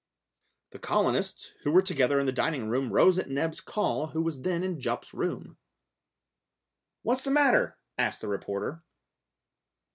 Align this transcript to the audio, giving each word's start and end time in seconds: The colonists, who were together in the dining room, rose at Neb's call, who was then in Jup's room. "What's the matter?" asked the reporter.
The 0.71 0.79
colonists, 0.79 1.51
who 1.61 1.69
were 1.69 1.83
together 1.83 2.19
in 2.19 2.25
the 2.25 2.31
dining 2.31 2.69
room, 2.69 2.91
rose 2.91 3.19
at 3.19 3.29
Neb's 3.29 3.61
call, 3.61 4.07
who 4.07 4.23
was 4.23 4.41
then 4.41 4.63
in 4.63 4.79
Jup's 4.79 5.13
room. 5.13 5.57
"What's 7.03 7.21
the 7.23 7.29
matter?" 7.29 7.77
asked 7.99 8.21
the 8.21 8.27
reporter. 8.27 8.81